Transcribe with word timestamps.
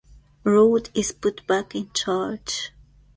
Rod 0.43 0.89
is 0.95 1.11
put 1.11 1.45
back 1.45 1.75
in 1.75 1.91
charge. 1.93 2.71